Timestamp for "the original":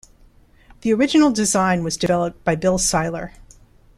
0.81-1.29